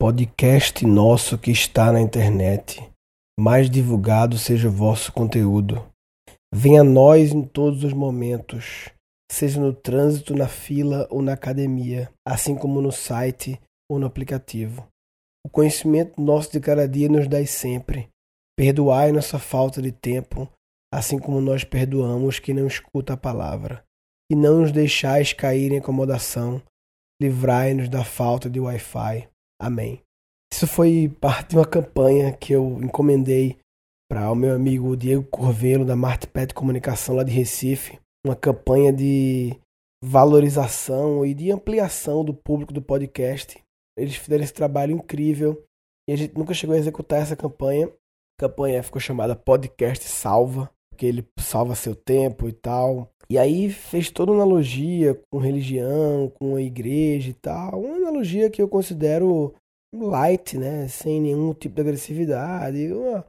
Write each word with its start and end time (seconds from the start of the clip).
Podcast 0.00 0.86
nosso 0.86 1.36
que 1.36 1.50
está 1.50 1.90
na 1.90 2.00
internet, 2.00 2.88
mais 3.36 3.68
divulgado 3.68 4.38
seja 4.38 4.68
o 4.68 4.70
vosso 4.70 5.12
conteúdo. 5.12 5.84
Venha 6.54 6.82
a 6.82 6.84
nós 6.84 7.32
em 7.32 7.42
todos 7.42 7.82
os 7.82 7.92
momentos, 7.92 8.92
seja 9.28 9.60
no 9.60 9.72
trânsito, 9.72 10.36
na 10.36 10.46
fila 10.46 11.08
ou 11.10 11.20
na 11.20 11.32
academia, 11.32 12.08
assim 12.24 12.54
como 12.54 12.80
no 12.80 12.92
site 12.92 13.60
ou 13.90 13.98
no 13.98 14.06
aplicativo. 14.06 14.86
O 15.44 15.50
conhecimento 15.50 16.22
nosso 16.22 16.52
de 16.52 16.60
cada 16.60 16.86
dia 16.86 17.08
nos 17.08 17.26
dá 17.26 17.44
sempre. 17.44 18.08
Perdoai 18.56 19.10
nossa 19.10 19.40
falta 19.40 19.82
de 19.82 19.90
tempo, 19.90 20.48
assim 20.94 21.18
como 21.18 21.40
nós 21.40 21.64
perdoamos 21.64 22.38
quem 22.38 22.54
não 22.54 22.68
escuta 22.68 23.14
a 23.14 23.16
palavra. 23.16 23.82
E 24.30 24.36
não 24.36 24.60
nos 24.60 24.70
deixais 24.70 25.32
cair 25.32 25.72
em 25.72 25.78
acomodação, 25.78 26.62
livrai-nos 27.20 27.88
da 27.88 28.04
falta 28.04 28.48
de 28.48 28.60
Wi-Fi. 28.60 29.28
Amém. 29.60 30.02
Isso 30.52 30.66
foi 30.66 31.08
parte 31.20 31.50
de 31.50 31.56
uma 31.56 31.66
campanha 31.66 32.32
que 32.32 32.52
eu 32.52 32.80
encomendei 32.82 33.58
para 34.10 34.30
o 34.30 34.34
meu 34.34 34.54
amigo 34.54 34.96
Diego 34.96 35.24
Corvelo, 35.24 35.84
da 35.84 35.94
Martipet 35.94 36.54
Comunicação, 36.54 37.16
lá 37.16 37.22
de 37.22 37.32
Recife. 37.32 37.98
Uma 38.24 38.34
campanha 38.34 38.92
de 38.92 39.58
valorização 40.02 41.24
e 41.26 41.34
de 41.34 41.50
ampliação 41.50 42.24
do 42.24 42.32
público 42.32 42.72
do 42.72 42.80
podcast. 42.80 43.62
Eles 43.96 44.16
fizeram 44.16 44.44
esse 44.44 44.54
trabalho 44.54 44.92
incrível 44.92 45.64
e 46.08 46.12
a 46.12 46.16
gente 46.16 46.36
nunca 46.36 46.54
chegou 46.54 46.74
a 46.74 46.78
executar 46.78 47.20
essa 47.20 47.36
campanha. 47.36 47.88
A 47.88 48.48
campanha 48.48 48.82
ficou 48.82 49.00
chamada 49.00 49.36
Podcast 49.36 50.04
Salva, 50.04 50.70
porque 50.98 51.06
ele 51.06 51.24
salva 51.38 51.76
seu 51.76 51.94
tempo 51.94 52.48
e 52.48 52.52
tal. 52.52 53.08
E 53.30 53.38
aí 53.38 53.70
fez 53.70 54.10
toda 54.10 54.32
uma 54.32 54.42
analogia 54.42 55.14
com 55.30 55.38
religião, 55.38 56.28
com 56.40 56.56
a 56.56 56.60
igreja 56.60 57.30
e 57.30 57.34
tal. 57.34 57.80
Uma 57.80 57.94
analogia 57.94 58.50
que 58.50 58.60
eu 58.60 58.68
considero 58.68 59.54
light, 59.94 60.58
né? 60.58 60.88
Sem 60.88 61.20
nenhum 61.20 61.54
tipo 61.54 61.76
de 61.76 61.82
agressividade. 61.82 62.92
Uma 62.92 63.24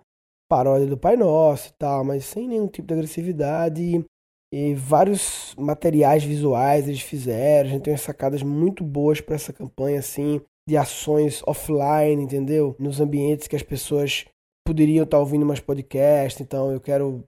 paródia 0.50 0.88
do 0.88 0.98
Pai 0.98 1.16
Nosso 1.16 1.70
e 1.70 1.74
tal, 1.74 2.04
mas 2.04 2.26
sem 2.26 2.48
nenhum 2.48 2.68
tipo 2.68 2.88
de 2.88 2.94
agressividade. 2.96 4.04
E 4.52 4.74
vários 4.74 5.54
materiais 5.56 6.24
visuais 6.24 6.88
eles 6.88 7.02
fizeram. 7.02 7.70
A 7.70 7.74
gente 7.74 7.84
tem 7.84 7.94
umas 7.94 8.02
sacadas 8.02 8.42
muito 8.42 8.84
boas 8.84 9.22
para 9.22 9.36
essa 9.36 9.54
campanha, 9.54 10.00
assim, 10.00 10.42
de 10.68 10.76
ações 10.76 11.44
offline, 11.46 12.24
entendeu? 12.24 12.76
Nos 12.80 13.00
ambientes 13.00 13.48
que 13.48 13.56
as 13.56 13.62
pessoas 13.62 14.26
poderiam 14.66 15.04
estar 15.04 15.20
ouvindo 15.20 15.46
mais 15.46 15.60
podcast. 15.60 16.42
Então 16.42 16.72
eu 16.72 16.80
quero 16.80 17.24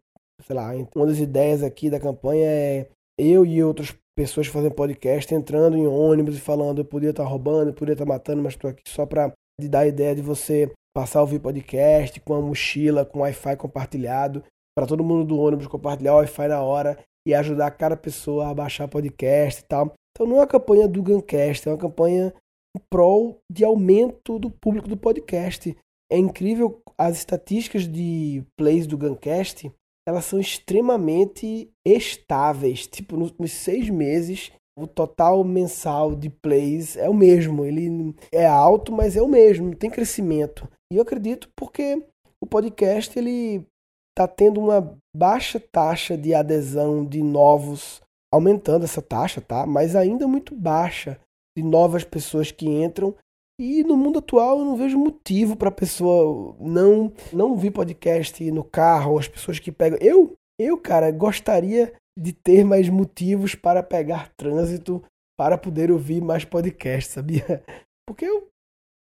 sei 0.45 0.56
lá, 0.56 0.72
uma 0.95 1.06
das 1.06 1.20
ideias 1.20 1.64
aqui 1.64 1.89
da 1.89 2.00
campanha 2.00 2.45
é 2.45 2.88
eu 3.17 3.45
e 3.45 3.64
outras 3.64 3.95
pessoas 4.16 4.48
fazendo 4.48 4.73
podcast, 4.73 5.33
entrando 5.33 5.78
em 5.78 5.88
ônibus 5.88 6.36
e 6.36 6.39
falando, 6.39 6.80
eu 6.80 6.86
podia 6.86 7.11
estar 7.11 7.23
roubando, 7.23 7.70
eu 7.70 7.73
podia 7.73 7.94
estar 7.94 8.06
matando, 8.06 8.42
mas 8.42 8.53
estou 8.53 8.70
aqui 8.70 8.83
só 8.88 9.06
para 9.06 9.31
dar 9.61 9.80
a 9.80 9.88
ideia 9.88 10.16
de 10.16 10.22
você 10.22 10.72
passar 10.95 11.20
a 11.20 11.22
ouvir 11.22 11.39
podcast 11.39 12.20
com 12.22 12.33
a 12.33 12.42
mochila, 12.42 13.06
com 13.06 13.20
Wi-Fi 13.20 13.56
compartilhado, 13.56 14.44
para 14.75 14.88
todo 14.88 15.03
mundo 15.03 15.25
do 15.25 15.39
ônibus 15.39 15.67
compartilhar 15.67 16.14
o 16.14 16.17
Wi-Fi 16.17 16.48
na 16.48 16.61
hora 16.61 16.98
e 17.28 17.33
ajudar 17.33 17.72
cada 17.72 17.95
pessoa 17.95 18.50
a 18.50 18.53
baixar 18.53 18.88
podcast 18.88 19.61
e 19.61 19.66
tal. 19.66 19.94
Então 20.11 20.28
não 20.28 20.38
é 20.38 20.39
uma 20.39 20.48
campanha 20.48 20.88
do 20.88 21.02
Guncast, 21.02 21.67
é 21.67 21.72
uma 21.72 21.78
campanha 21.78 22.33
em 22.76 22.81
prol 22.89 23.39
de 23.52 23.64
aumento 23.64 24.39
do 24.39 24.50
público 24.50 24.88
do 24.88 24.98
podcast. 24.98 25.76
É 26.11 26.17
incrível 26.17 26.81
as 26.98 27.17
estatísticas 27.17 27.88
de 27.88 28.44
plays 28.58 28.86
do 28.86 28.98
Guncast 28.98 29.72
elas 30.08 30.26
são 30.26 30.40
extremamente 30.40 31.70
estáveis. 31.86 32.88
Tipo, 32.88 33.18
nos 33.18 33.52
seis 33.52 33.90
meses, 33.90 34.52
o 34.78 34.88
total 34.88 35.44
mensal 35.44 36.16
de 36.16 36.30
plays 36.30 36.98
é 36.98 37.10
o 37.10 37.14
mesmo. 37.14 37.66
Ele 37.66 38.16
é 38.32 38.46
alto, 38.46 38.92
mas 38.92 39.16
é 39.16 39.22
o 39.22 39.28
mesmo, 39.28 39.76
tem 39.76 39.90
crescimento. 39.90 40.68
E 40.92 40.98
eu 40.98 41.04
acredito 41.04 41.50
porque 41.56 42.04
o 42.42 42.48
podcast 42.48 43.18
ele 43.18 43.66
está 44.12 44.28
tendo 44.28 44.60
uma 44.60 44.98
baixa 45.16 45.60
taxa 45.60 46.18
de 46.18 46.34
adesão 46.34 47.06
de 47.06 47.22
novos, 47.22 48.02
aumentando 48.34 48.84
essa 48.86 49.02
taxa, 49.02 49.40
tá? 49.40 49.66
Mas 49.66 49.95
ainda 49.95 50.28
muito 50.28 50.56
baixa 50.56 51.20
de 51.58 51.64
novas 51.64 52.04
pessoas 52.04 52.52
que 52.52 52.67
entram 52.67 53.16
e 53.61 53.83
no 53.83 53.95
mundo 53.95 54.17
atual 54.17 54.58
eu 54.58 54.66
não 54.66 54.76
vejo 54.76 54.98
motivo 54.98 55.55
para 55.55 55.70
a 55.70 55.72
pessoa 55.72 56.55
não 56.60 57.14
não 57.32 57.52
ouvir 57.52 57.70
podcast 57.70 58.49
no 58.49 58.64
carro, 58.64 59.20
as 59.20 59.27
pessoas 59.27 59.60
que 59.60 59.72
pegam. 59.72 59.99
Eu, 60.02 60.33
eu, 60.60 60.80
cara, 60.80 61.11
gostaria 61.11 61.94
de 62.17 62.33
ter 62.33 62.66
mais 62.66 62.89
motivos 62.89 63.54
para 63.54 63.83
pegar 63.83 64.33
trânsito 64.36 65.04
para 65.38 65.60
poder 65.60 65.92
ouvir 65.92 66.22
mais 66.23 66.44
podcast, 66.44 67.14
sabia? 67.14 67.64
Porque 68.08 68.26
eu, 68.26 68.48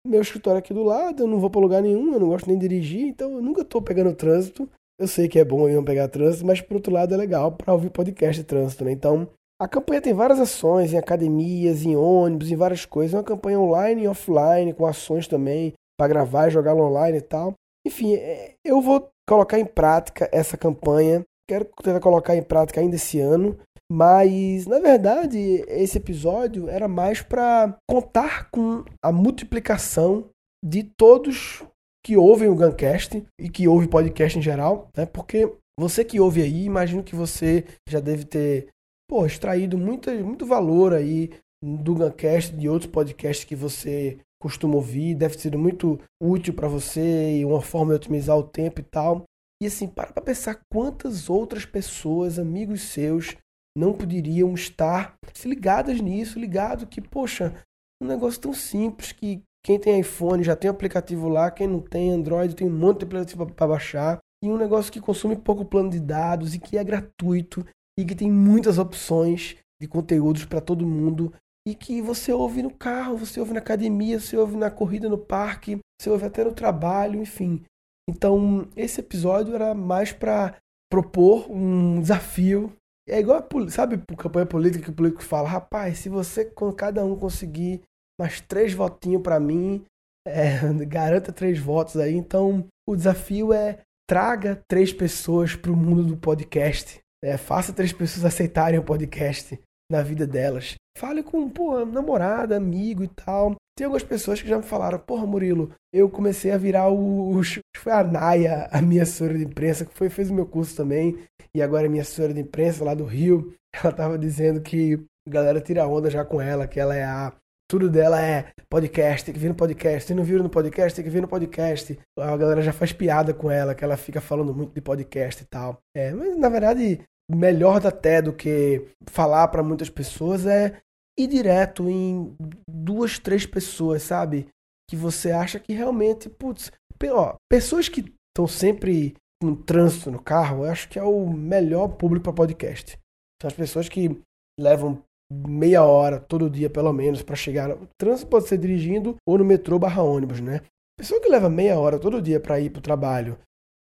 meu 0.06 0.22
escritório 0.22 0.60
aqui 0.60 0.74
do 0.74 0.84
lado, 0.84 1.24
eu 1.24 1.28
não 1.28 1.40
vou 1.40 1.50
para 1.50 1.62
lugar 1.62 1.82
nenhum, 1.82 2.14
eu 2.14 2.20
não 2.20 2.28
gosto 2.28 2.48
nem 2.48 2.58
de 2.58 2.68
dirigir, 2.68 3.08
então 3.08 3.32
eu 3.32 3.42
nunca 3.42 3.62
estou 3.62 3.82
pegando 3.82 4.14
trânsito. 4.14 4.70
Eu 5.00 5.08
sei 5.08 5.30
que 5.30 5.40
é 5.40 5.46
bom 5.46 5.68
eu 5.70 5.78
não 5.78 5.86
pegar 5.86 6.10
trânsito, 6.10 6.46
mas 6.46 6.60
por 6.60 6.76
outro 6.76 6.92
lado 6.92 7.14
é 7.14 7.18
legal 7.18 7.54
para 7.54 7.72
ouvir 7.72 7.90
podcast 7.90 8.42
de 8.42 8.46
trânsito, 8.46 8.84
né? 8.84 8.92
Então, 8.92 9.30
a 9.62 9.68
campanha 9.68 10.02
tem 10.02 10.12
várias 10.12 10.40
ações 10.40 10.92
em 10.92 10.98
academias, 10.98 11.86
em 11.86 11.96
ônibus, 11.96 12.50
em 12.50 12.56
várias 12.56 12.84
coisas. 12.84 13.14
É 13.14 13.18
uma 13.18 13.24
campanha 13.24 13.60
online 13.60 14.02
e 14.02 14.08
offline, 14.08 14.74
com 14.74 14.88
ações 14.88 15.28
também 15.28 15.74
para 15.96 16.08
gravar 16.08 16.48
e 16.48 16.52
jogar 16.52 16.74
online 16.74 17.20
e 17.20 17.22
tal. 17.22 17.54
Enfim, 17.86 18.16
é, 18.16 18.56
eu 18.66 18.82
vou 18.82 19.08
colocar 19.30 19.60
em 19.60 19.66
prática 19.66 20.28
essa 20.32 20.58
campanha. 20.58 21.24
Quero 21.48 21.66
tentar 21.84 22.00
colocar 22.00 22.36
em 22.36 22.42
prática 22.42 22.82
ainda 22.82 22.96
esse 22.96 23.20
ano. 23.20 23.56
Mas, 23.92 24.66
na 24.66 24.80
verdade, 24.80 25.38
esse 25.68 26.00
episódio 26.00 26.68
era 26.68 26.88
mais 26.88 27.22
para 27.22 27.78
contar 27.88 28.50
com 28.50 28.84
a 29.04 29.12
multiplicação 29.12 30.26
de 30.66 30.82
todos 30.84 31.64
que 32.04 32.18
ouvem 32.18 32.50
o 32.50 32.56
Guncast 32.56 33.24
e 33.40 33.48
que 33.48 33.68
ouvem 33.68 33.88
podcast 33.88 34.40
em 34.40 34.42
geral, 34.42 34.88
né? 34.98 35.06
Porque 35.06 35.54
você 35.80 36.04
que 36.04 36.20
ouve 36.20 36.42
aí, 36.42 36.64
imagino 36.64 37.04
que 37.04 37.16
você 37.16 37.64
já 37.88 38.00
deve 38.00 38.26
ter 38.26 38.70
pô, 39.12 39.26
extraído 39.26 39.78
muito, 39.78 40.10
muito 40.24 40.46
valor 40.46 40.94
aí 40.94 41.32
do 41.62 41.96
Guncast, 41.96 42.56
de 42.56 42.70
outros 42.70 42.90
podcasts 42.90 43.44
que 43.44 43.58
você 43.58 44.18
costuma 44.42 44.76
ouvir, 44.76 45.16
deve 45.16 45.36
ter 45.36 45.42
sido 45.42 45.60
muito 45.60 46.00
útil 46.24 46.54
para 46.54 46.70
você 46.70 47.40
e 47.40 47.44
uma 47.44 47.62
forma 47.62 47.92
de 47.92 47.98
otimizar 47.98 48.38
o 48.38 48.48
tempo 48.48 48.80
e 48.80 48.84
tal. 48.84 49.26
E 49.62 49.68
assim, 49.68 49.86
para 49.86 50.14
para 50.14 50.24
pensar 50.24 50.62
quantas 50.72 51.30
outras 51.30 51.66
pessoas, 51.66 52.40
amigos 52.40 52.84
seus, 52.84 53.36
não 53.78 53.92
poderiam 53.92 54.54
estar 54.54 55.16
ligadas 55.44 56.00
nisso, 56.00 56.40
ligado 56.40 56.88
que, 56.88 57.02
poxa, 57.02 57.54
um 58.02 58.08
negócio 58.08 58.40
tão 58.40 58.54
simples 58.54 59.12
que 59.12 59.44
quem 59.64 59.78
tem 59.78 60.00
iPhone 60.00 60.42
já 60.42 60.56
tem 60.56 60.72
um 60.72 60.74
aplicativo 60.74 61.28
lá, 61.28 61.52
quem 61.52 61.68
não 61.68 61.82
tem 61.82 62.12
Android 62.12 62.56
tem 62.56 62.66
um 62.66 62.76
monte 62.76 63.00
de 63.00 63.06
aplicativo 63.06 63.46
para 63.46 63.68
baixar, 63.68 64.20
e 64.42 64.48
um 64.48 64.58
negócio 64.58 64.92
que 64.92 65.02
consome 65.02 65.36
pouco 65.36 65.66
plano 65.66 65.90
de 65.90 66.00
dados 66.00 66.56
e 66.56 66.60
que 66.60 66.78
é 66.78 66.84
gratuito 66.84 67.66
e 68.02 68.06
que 68.06 68.16
tem 68.16 68.32
muitas 68.32 68.80
opções 68.80 69.56
de 69.80 69.88
conteúdos 69.88 70.46
para 70.46 70.60
todo 70.60 70.86
mundo 70.86 71.32
e 71.68 71.76
que 71.76 72.02
você 72.02 72.34
ouve 72.34 72.64
no 72.64 72.72
carro, 72.72 73.18
você 73.18 73.40
ouve 73.40 73.54
na 73.54 73.60
academia, 73.60 74.20
você 74.20 74.36
ouve 74.36 74.58
na 74.58 74.72
corrida 74.72 75.08
no 75.08 75.18
parque, 75.18 75.78
você 76.00 76.10
ouve 76.10 76.26
até 76.26 76.44
no 76.44 76.54
trabalho, 76.54 77.22
enfim. 77.22 77.64
Então, 78.10 78.68
esse 78.76 79.00
episódio 79.00 79.54
era 79.54 79.76
mais 79.76 80.12
para 80.12 80.56
propor 80.92 81.50
um 81.52 82.02
desafio. 82.02 82.74
É 83.08 83.20
igual, 83.20 83.40
a, 83.40 83.70
sabe, 83.70 84.02
campanha 84.18 84.46
política 84.48 84.86
que 84.86 84.90
o 84.90 84.96
político 84.96 85.24
fala: 85.24 85.48
rapaz, 85.48 86.00
se 86.00 86.10
você, 86.10 86.46
com 86.46 86.74
cada 86.74 87.06
um 87.06 87.16
conseguir 87.16 87.82
mais 88.20 88.42
três 88.42 88.74
votinhos 88.74 89.22
para 89.22 89.40
mim, 89.40 89.86
é, 90.28 90.58
garanta 90.86 91.32
três 91.32 91.60
votos 91.60 91.98
aí. 91.98 92.16
Então, 92.16 92.66
o 92.88 92.96
desafio 92.96 93.54
é 93.54 93.80
traga 94.10 94.64
três 94.68 94.92
pessoas 94.92 95.56
para 95.56 95.72
o 95.72 95.78
mundo 95.78 96.04
do 96.04 96.18
podcast. 96.18 97.00
É, 97.24 97.38
faça 97.38 97.74
três 97.74 97.94
pessoas 97.94 98.26
aceitarem 98.26 98.80
o 98.80 98.84
podcast 98.84 99.60
na 99.92 100.02
vida 100.02 100.26
delas. 100.26 100.76
Fale 100.98 101.22
com, 101.22 101.50
pô, 101.50 101.86
namorada, 101.86 102.56
amigo 102.56 103.04
e 103.04 103.08
tal. 103.08 103.56
Tem 103.78 103.86
algumas 103.86 104.04
pessoas 104.04 104.42
que 104.42 104.48
já 104.48 104.58
me 104.58 104.64
falaram, 104.64 105.00
porra, 105.00 105.26
Murilo, 105.26 105.72
eu 105.94 106.10
comecei 106.10 106.52
a 106.52 106.58
virar 106.58 106.90
o. 106.90 107.42
Foi 107.78 107.92
a 107.92 108.04
Naya, 108.04 108.68
a 108.72 108.82
minha 108.82 109.04
assessora 109.04 109.38
de 109.38 109.44
imprensa, 109.44 109.86
que 109.86 109.94
foi, 109.94 110.10
fez 110.10 110.30
o 110.30 110.34
meu 110.34 110.46
curso 110.46 110.76
também, 110.76 111.18
e 111.56 111.62
agora 111.62 111.86
é 111.86 111.90
minha 111.90 112.02
assessora 112.02 112.34
de 112.34 112.42
imprensa 112.42 112.84
lá 112.84 112.94
do 112.94 113.06
Rio. 113.06 113.54
Ela 113.84 113.94
tava 113.94 114.18
dizendo 114.18 114.62
que 114.62 115.00
a 115.28 115.32
galera 115.32 115.62
tira 115.62 115.88
onda 115.88 116.10
já 116.10 116.26
com 116.26 116.42
ela, 116.42 116.68
que 116.68 116.80
ela 116.80 116.96
é 116.96 117.04
a. 117.04 117.34
Tudo 117.70 117.90
dela 117.90 118.22
é 118.22 118.52
podcast, 118.70 119.24
tem 119.24 119.34
que 119.34 119.40
vir 119.40 119.48
no 119.48 119.56
podcast. 119.56 120.06
Se 120.06 120.14
não 120.14 120.26
viram 120.26 120.44
no 120.44 120.50
podcast, 120.50 120.94
tem 120.94 121.06
que 121.06 121.10
vir 121.10 121.22
no 121.22 121.28
podcast. 121.28 121.98
A 122.20 122.36
galera 122.36 122.62
já 122.62 122.74
faz 122.74 122.92
piada 122.92 123.34
com 123.34 123.50
ela, 123.50 123.74
que 123.74 123.82
ela 123.82 123.96
fica 123.96 124.20
falando 124.20 124.54
muito 124.54 124.74
de 124.74 124.82
podcast 124.82 125.42
e 125.42 125.46
tal. 125.46 125.80
É, 125.96 126.12
mas 126.12 126.38
na 126.38 126.50
verdade, 126.50 127.00
melhor 127.30 127.86
até 127.86 128.22
do 128.22 128.34
que 128.34 128.88
falar 129.08 129.48
para 129.48 129.64
muitas 129.64 129.90
pessoas 129.90 130.46
é 130.46 130.82
ir 131.18 131.28
direto 131.28 131.90
em 131.90 132.36
duas, 132.70 133.20
três 133.20 133.46
pessoas, 133.46 134.04
sabe? 134.04 134.48
Que 134.90 134.96
você 134.96 135.32
acha 135.32 135.60
que 135.60 135.74
realmente, 135.74 136.30
putz, 136.30 136.72
ó, 137.10 137.36
pessoas 137.50 137.88
que 137.88 138.14
estão 138.30 138.48
sempre 138.48 139.16
no 139.42 139.56
trânsito 139.56 140.12
no 140.12 140.22
carro, 140.22 140.66
eu 140.66 140.72
acho 140.72 140.88
que 140.90 141.00
é 141.00 141.04
o 141.04 141.30
melhor 141.30 141.90
público 141.90 142.26
para 142.26 142.34
podcast. 142.34 142.98
São 143.42 143.48
as 143.48 143.54
pessoas 143.54 143.90
que 143.90 144.22
levam 144.60 145.04
meia 145.32 145.84
hora 145.84 146.20
todo 146.20 146.50
dia, 146.50 146.70
pelo 146.70 146.92
menos, 146.94 147.24
para 147.24 147.36
chegar. 147.36 147.72
O 147.72 147.88
trânsito 147.98 148.30
pode 148.30 148.48
ser 148.48 148.58
dirigindo 148.58 149.16
ou 149.26 149.38
no 149.38 149.46
metrô 149.46 149.80
barra 149.80 150.04
ônibus, 150.04 150.42
né? 150.42 150.62
Pessoa 150.98 151.22
que 151.22 151.30
leva 151.30 151.50
meia 151.50 151.80
hora 151.80 151.98
todo 151.98 152.22
dia 152.22 152.40
para 152.40 152.60
ir 152.60 152.70
para 152.70 152.80
o 152.80 152.84
trabalho, 152.84 153.40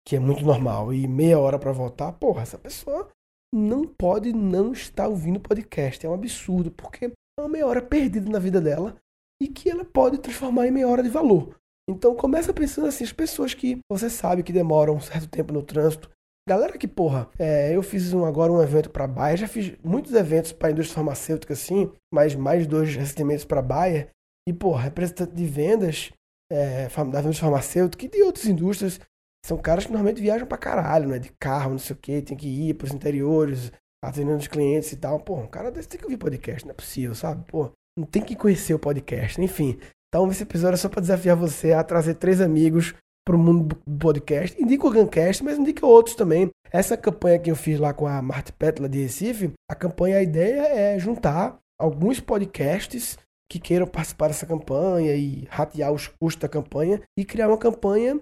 que 0.08 0.16
é 0.16 0.20
muito 0.20 0.46
normal, 0.46 0.94
e 0.94 1.08
meia 1.08 1.40
hora 1.40 1.60
para 1.60 1.72
voltar, 1.72 2.14
porra, 2.14 2.44
essa 2.44 2.58
pessoa 2.58 3.10
não 3.54 3.86
pode 3.86 4.34
não 4.34 4.72
estar 4.72 5.08
ouvindo 5.08 5.40
podcast. 5.40 6.06
É 6.06 6.10
um 6.10 6.14
absurdo, 6.14 6.72
porque 6.72 7.06
é 7.06 7.42
uma 7.42 7.50
meia 7.50 7.66
hora 7.66 7.82
perdida 7.82 8.30
na 8.30 8.40
vida 8.40 8.62
dela 8.62 8.96
e 9.42 9.48
que 9.48 9.70
ela 9.70 9.86
pode 9.86 10.18
transformar 10.20 10.68
em 10.68 10.72
meia 10.72 10.88
hora 10.88 11.04
de 11.04 11.10
valor. 11.10 11.56
Então 11.90 12.16
começa 12.16 12.54
pensando 12.54 12.88
assim, 12.88 13.04
as 13.04 13.12
pessoas 13.12 13.54
que 13.54 13.80
você 13.90 14.10
sabe 14.10 14.44
que 14.44 14.54
demoram 14.54 14.96
um 14.96 15.02
certo 15.02 15.28
tempo 15.28 15.52
no 15.52 15.64
trânsito. 15.64 16.10
Galera 16.48 16.78
que, 16.78 16.88
porra, 16.88 17.30
é, 17.38 17.76
eu 17.76 17.82
fiz 17.82 18.14
um, 18.14 18.26
agora 18.26 18.52
um 18.52 18.62
evento 18.62 18.90
para 18.90 19.08
Bayer, 19.08 19.38
já 19.38 19.48
fiz 19.48 19.76
muitos 19.84 20.14
eventos 20.14 20.52
para 20.52 20.72
indústria 20.72 20.96
farmacêutica 20.96 21.54
assim, 21.54 21.92
mas 22.14 22.36
mais 22.36 22.68
dois 22.68 22.96
recentemente 22.96 23.46
para 23.46 23.62
Bayer. 23.62 24.10
E, 24.48 24.54
porra, 24.54 24.84
representante 24.84 25.34
de 25.34 25.46
vendas 25.46 26.12
é, 26.52 26.88
da 26.88 27.20
indústria 27.20 27.34
farmacêutica 27.34 28.06
e 28.06 28.10
de 28.10 28.24
outras 28.24 28.46
indústrias 28.46 29.00
são 29.46 29.58
caras 29.58 29.86
que 29.86 29.92
normalmente 29.92 30.22
viajam 30.22 30.48
pra 30.48 30.58
caralho, 30.58 31.08
né? 31.08 31.20
De 31.20 31.32
carro, 31.40 31.72
não 31.72 31.80
sei 31.80 31.96
o 31.96 32.00
que, 32.00 32.22
tem 32.22 32.38
que 32.38 32.48
ir 32.48 32.74
pros 32.74 32.92
interiores, 32.92 33.72
atendendo 34.04 34.38
os 34.38 34.48
clientes 34.48 34.92
e 34.92 34.98
tal. 34.98 35.20
Pô, 35.20 35.36
um 35.36 35.48
cara 35.48 35.72
desse 35.72 35.88
tem 35.88 36.00
que 36.00 36.06
ouvir 36.06 36.18
podcast, 36.18 36.66
não 36.66 36.72
é 36.72 36.76
possível, 36.76 37.16
sabe? 37.16 37.44
Pô, 37.48 37.72
não 37.98 38.06
tem 38.06 38.22
que 38.22 38.36
conhecer 38.36 38.74
o 38.74 38.80
podcast. 38.80 39.42
Enfim, 39.42 39.80
então 40.08 40.30
esse 40.30 40.44
episódio 40.44 40.76
é 40.76 40.78
só 40.78 40.90
para 40.90 41.02
desafiar 41.02 41.36
você 41.36 41.74
a 41.74 41.84
trazer 41.84 42.16
três 42.16 42.42
amigos 42.42 42.94
para 43.26 43.36
o 43.36 43.40
mundo 43.40 43.80
do 43.88 44.00
podcast. 44.00 44.62
Indica 44.62 44.88
o 44.88 44.92
Guncast, 44.92 45.44
mas 45.44 45.58
indica 45.58 45.86
outros 45.86 46.16
também. 46.16 46.50
Essa 46.72 46.98
campanha 46.98 47.40
que 47.40 47.52
eu 47.52 47.56
fiz 47.56 47.80
lá 47.80 47.94
com 47.94 48.08
a 48.08 48.22
Marte 48.22 48.52
Petla 48.52 48.90
de 48.90 49.02
Recife, 49.02 49.52
a 49.70 49.76
campanha, 49.76 50.18
a 50.18 50.24
ideia 50.24 50.62
é 50.62 51.00
juntar 51.00 51.58
alguns 51.80 52.20
podcasts 52.20 53.18
que 53.52 53.60
queiram 53.60 53.88
participar 53.88 54.28
dessa 54.28 54.46
campanha 54.46 55.16
e 55.16 55.48
ratear 55.50 55.92
os 55.92 56.08
custos 56.08 56.42
da 56.42 56.48
campanha 56.48 57.02
e 57.18 57.26
criar 57.26 57.48
uma 57.48 57.58
campanha 57.58 58.20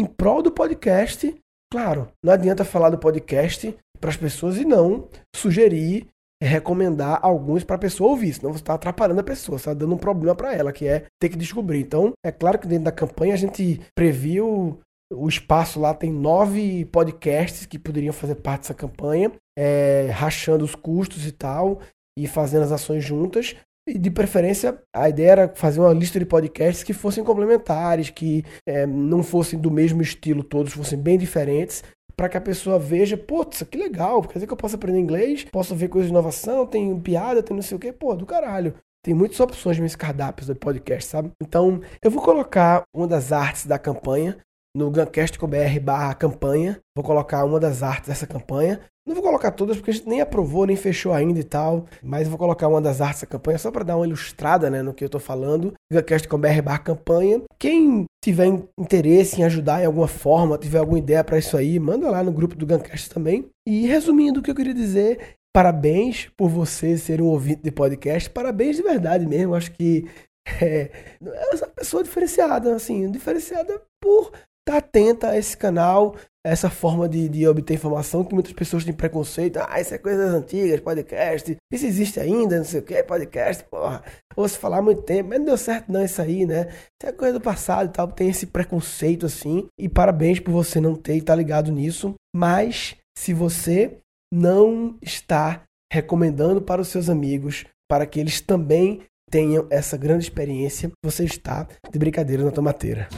em 0.00 0.06
prol 0.06 0.42
do 0.42 0.50
podcast. 0.50 1.34
Claro, 1.70 2.08
não 2.24 2.32
adianta 2.32 2.64
falar 2.64 2.90
do 2.90 2.98
podcast 2.98 3.76
para 4.00 4.10
as 4.10 4.16
pessoas 4.16 4.56
e 4.56 4.64
não 4.64 5.08
sugerir, 5.36 6.06
recomendar 6.42 7.20
alguns 7.22 7.62
para 7.62 7.76
a 7.76 7.78
pessoa 7.78 8.10
ouvir, 8.10 8.32
senão 8.32 8.52
você 8.52 8.62
está 8.62 8.74
atrapalhando 8.74 9.20
a 9.20 9.24
pessoa, 9.24 9.56
está 9.56 9.74
dando 9.74 9.94
um 9.94 9.98
problema 9.98 10.34
para 10.34 10.54
ela, 10.54 10.72
que 10.72 10.88
é 10.88 11.04
ter 11.20 11.28
que 11.28 11.36
descobrir. 11.36 11.80
Então, 11.80 12.12
é 12.24 12.32
claro 12.32 12.58
que 12.58 12.66
dentro 12.66 12.84
da 12.84 12.92
campanha 12.92 13.34
a 13.34 13.36
gente 13.36 13.80
previu 13.94 14.80
o 15.12 15.28
espaço 15.28 15.80
lá 15.80 15.92
tem 15.92 16.12
nove 16.12 16.84
podcasts 16.86 17.66
que 17.66 17.78
poderiam 17.78 18.12
fazer 18.12 18.36
parte 18.36 18.62
dessa 18.62 18.74
campanha, 18.74 19.32
é, 19.58 20.08
rachando 20.12 20.64
os 20.64 20.74
custos 20.74 21.26
e 21.26 21.32
tal, 21.32 21.80
e 22.16 22.26
fazendo 22.26 22.62
as 22.62 22.72
ações 22.72 23.04
juntas. 23.04 23.56
E 23.88 23.98
de 23.98 24.10
preferência, 24.10 24.80
a 24.94 25.08
ideia 25.08 25.30
era 25.30 25.48
fazer 25.54 25.80
uma 25.80 25.92
lista 25.92 26.18
de 26.18 26.26
podcasts 26.26 26.84
que 26.84 26.92
fossem 26.92 27.24
complementares, 27.24 28.10
que 28.10 28.44
é, 28.66 28.86
não 28.86 29.22
fossem 29.22 29.58
do 29.58 29.70
mesmo 29.70 30.02
estilo 30.02 30.44
todos, 30.44 30.72
fossem 30.72 30.98
bem 30.98 31.18
diferentes, 31.18 31.82
para 32.16 32.28
que 32.28 32.36
a 32.36 32.40
pessoa 32.40 32.78
veja, 32.78 33.16
putz, 33.16 33.62
que 33.62 33.78
legal, 33.78 34.20
quer 34.22 34.34
dizer 34.34 34.46
que 34.46 34.52
eu 34.52 34.56
posso 34.56 34.76
aprender 34.76 34.98
inglês, 34.98 35.44
posso 35.44 35.74
ver 35.74 35.88
coisas 35.88 36.08
de 36.08 36.12
inovação, 36.12 36.66
tem 36.66 37.00
piada, 37.00 37.42
tem 37.42 37.56
não 37.56 37.62
sei 37.62 37.76
o 37.76 37.80
que, 37.80 37.92
pô, 37.92 38.14
do 38.14 38.26
caralho. 38.26 38.74
Tem 39.02 39.14
muitas 39.14 39.40
opções 39.40 39.78
nos 39.78 39.96
cardápios 39.96 40.46
do 40.46 40.54
podcast, 40.54 41.08
sabe? 41.08 41.30
Então, 41.42 41.80
eu 42.02 42.10
vou 42.10 42.22
colocar 42.22 42.82
uma 42.94 43.08
das 43.08 43.32
artes 43.32 43.64
da 43.64 43.78
campanha 43.78 44.36
no 44.76 44.90
Guncast.com.br 44.90 45.80
barra 45.82 46.14
campanha. 46.14 46.78
Vou 46.94 47.04
colocar 47.04 47.44
uma 47.44 47.58
das 47.58 47.82
artes 47.82 48.08
dessa 48.08 48.26
campanha. 48.26 48.80
Não 49.06 49.14
vou 49.14 49.24
colocar 49.24 49.50
todas 49.50 49.76
porque 49.76 49.90
a 49.90 49.94
gente 49.94 50.08
nem 50.08 50.20
aprovou, 50.20 50.66
nem 50.66 50.76
fechou 50.76 51.12
ainda 51.12 51.40
e 51.40 51.44
tal. 51.44 51.86
Mas 52.02 52.28
vou 52.28 52.38
colocar 52.38 52.68
uma 52.68 52.80
das 52.80 53.00
artes 53.00 53.22
da 53.22 53.26
campanha 53.26 53.58
só 53.58 53.70
para 53.70 53.84
dar 53.84 53.96
uma 53.96 54.06
ilustrada 54.06 54.70
né, 54.70 54.82
no 54.82 54.94
que 54.94 55.02
eu 55.02 55.06
estou 55.06 55.20
falando. 55.20 55.72
Guncast.com.br 55.92 56.62
barra 56.62 56.78
campanha. 56.78 57.42
Quem 57.58 58.04
tiver 58.22 58.46
interesse 58.78 59.40
em 59.40 59.44
ajudar 59.44 59.82
em 59.82 59.86
alguma 59.86 60.08
forma, 60.08 60.58
tiver 60.58 60.78
alguma 60.78 60.98
ideia 60.98 61.24
para 61.24 61.38
isso 61.38 61.56
aí, 61.56 61.78
manda 61.78 62.10
lá 62.10 62.22
no 62.22 62.32
grupo 62.32 62.54
do 62.54 62.66
Guncast 62.66 63.10
também. 63.10 63.46
E 63.66 63.86
resumindo 63.86 64.40
o 64.40 64.42
que 64.42 64.50
eu 64.50 64.54
queria 64.54 64.74
dizer, 64.74 65.34
parabéns 65.52 66.30
por 66.36 66.48
você 66.48 66.96
ser 66.96 67.20
um 67.20 67.26
ouvinte 67.26 67.62
de 67.62 67.72
podcast. 67.72 68.30
Parabéns 68.30 68.76
de 68.76 68.82
verdade 68.82 69.26
mesmo. 69.26 69.54
Acho 69.54 69.72
que 69.72 70.06
é, 70.60 70.90
é 71.20 71.56
uma 71.56 71.68
pessoa 71.68 72.04
diferenciada, 72.04 72.74
assim, 72.74 73.10
diferenciada 73.10 73.82
por 74.00 74.30
atenta 74.76 75.30
a 75.30 75.38
esse 75.38 75.56
canal, 75.56 76.14
essa 76.44 76.70
forma 76.70 77.08
de, 77.08 77.28
de 77.28 77.46
obter 77.46 77.74
informação 77.74 78.24
que 78.24 78.34
muitas 78.34 78.52
pessoas 78.52 78.84
têm 78.84 78.94
preconceito. 78.94 79.58
Ah, 79.58 79.80
isso 79.80 79.94
é 79.94 79.98
coisas 79.98 80.32
antigas, 80.32 80.80
podcast. 80.80 81.56
Isso 81.72 81.86
existe 81.86 82.18
ainda, 82.18 82.58
não 82.58 82.64
sei 82.64 82.80
o 82.80 82.82
que, 82.82 83.02
podcast, 83.02 83.64
porra. 83.64 84.02
Ouço 84.36 84.58
falar 84.58 84.78
há 84.78 84.82
muito 84.82 85.02
tempo, 85.02 85.28
mas 85.30 85.38
não 85.38 85.46
deu 85.46 85.58
certo 85.58 85.92
não 85.92 86.04
isso 86.04 86.20
aí, 86.20 86.46
né? 86.46 86.68
Isso 86.68 87.06
é 87.06 87.12
coisa 87.12 87.34
do 87.34 87.40
passado 87.40 87.88
e 87.88 87.92
tal. 87.92 88.08
Tem 88.08 88.28
esse 88.28 88.46
preconceito 88.46 89.26
assim. 89.26 89.66
E 89.78 89.88
parabéns 89.88 90.40
por 90.40 90.52
você 90.52 90.80
não 90.80 90.94
ter 90.94 91.16
e 91.16 91.22
tá 91.22 91.34
ligado 91.34 91.70
nisso. 91.70 92.14
Mas 92.34 92.96
se 93.16 93.34
você 93.34 93.98
não 94.32 94.96
está 95.02 95.62
recomendando 95.92 96.62
para 96.62 96.80
os 96.80 96.88
seus 96.88 97.10
amigos, 97.10 97.64
para 97.88 98.06
que 98.06 98.20
eles 98.20 98.40
também 98.40 99.02
tenham 99.30 99.66
essa 99.70 99.96
grande 99.96 100.24
experiência, 100.24 100.90
você 101.04 101.24
está 101.24 101.66
de 101.90 101.98
brincadeira 101.98 102.44
na 102.44 102.50
tomateira. 102.50 103.08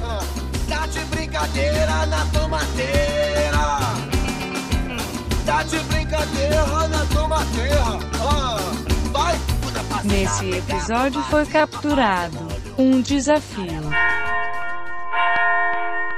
Brincadeira 1.42 2.06
na 2.06 2.24
tomateira. 2.26 3.58
Tá 5.44 5.62
de 5.64 5.78
brincadeira 5.80 6.88
na 6.88 7.06
tomateira. 7.06 7.82
Ah, 8.22 8.58
vai. 9.10 9.34
Nesse 10.04 10.50
episódio 10.50 11.20
foi 11.24 11.44
capturado 11.46 12.38
um 12.78 13.00
desafio. 13.00 13.82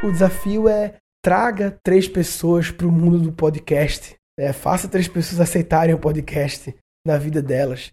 O 0.02 0.12
desafio 0.12 0.68
é 0.68 0.96
traga 1.24 1.74
três 1.82 2.06
pessoas 2.06 2.70
para 2.70 2.86
o 2.86 2.92
mundo 2.92 3.18
do 3.18 3.32
podcast. 3.32 4.14
É, 4.38 4.52
faça 4.52 4.88
três 4.88 5.08
pessoas 5.08 5.40
aceitarem 5.40 5.94
o 5.94 5.98
podcast 5.98 6.74
na 7.06 7.16
vida 7.16 7.40
delas. 7.40 7.90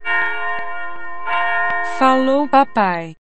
Falou, 1.98 2.45
papai. 2.50 3.16